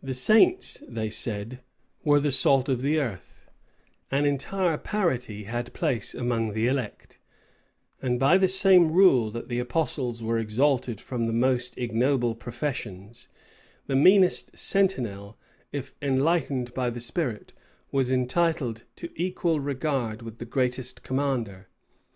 [0.00, 1.60] The saints, they said,
[2.04, 3.50] were the salt of the earth:
[4.12, 7.18] an entire parity had place among the elect;
[8.00, 13.26] and by the same rule that the apostles were exalted from the most ignoble professions,
[13.88, 15.36] the meanest sentinel,
[15.72, 17.52] if enlightened by the Spirit,
[17.90, 21.66] was entitled to equal regard with the greatest commander.